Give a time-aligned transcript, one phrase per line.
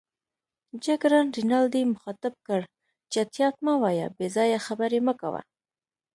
[0.85, 2.61] جګړن رینالډي مخاطب کړ:
[3.13, 5.41] چټیات مه وایه، بې ځایه خبرې مه کوه.